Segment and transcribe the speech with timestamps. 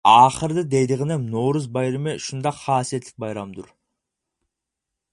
[0.09, 3.73] ئاخىرىدا دەيدىغىنىم نورۇز بايرىمى شۇنداق خاسىيەتلىك بايرامدۇر!